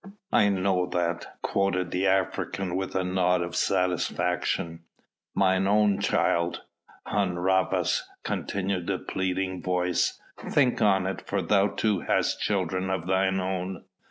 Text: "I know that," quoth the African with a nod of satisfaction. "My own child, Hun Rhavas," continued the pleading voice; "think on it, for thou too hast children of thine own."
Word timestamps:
"I 0.31 0.49
know 0.49 0.87
that," 0.87 1.37
quoth 1.43 1.91
the 1.91 2.07
African 2.07 2.75
with 2.75 2.95
a 2.95 3.03
nod 3.03 3.43
of 3.43 3.55
satisfaction. 3.55 4.79
"My 5.35 5.57
own 5.57 5.99
child, 5.99 6.63
Hun 7.05 7.35
Rhavas," 7.35 8.01
continued 8.23 8.87
the 8.87 8.97
pleading 8.97 9.61
voice; 9.61 10.19
"think 10.49 10.81
on 10.81 11.05
it, 11.05 11.21
for 11.27 11.43
thou 11.43 11.67
too 11.67 11.99
hast 11.99 12.41
children 12.41 12.89
of 12.89 13.05
thine 13.05 13.39
own." 13.39 13.83